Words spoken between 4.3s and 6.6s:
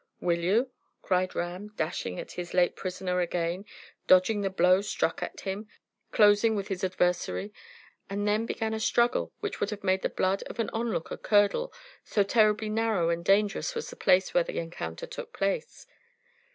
the blow struck at him, closing